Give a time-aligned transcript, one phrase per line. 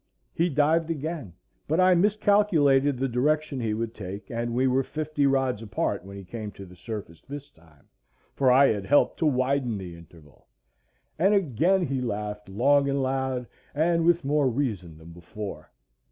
[0.33, 1.33] He dived again,
[1.67, 6.17] but I miscalculated the direction he would take, and we were fifty rods apart when
[6.17, 7.87] he came to the surface this time,
[8.33, 10.47] for I had helped to widen the interval;
[11.19, 13.45] and again he laughed long and loud,
[13.75, 15.69] and with more reason than before.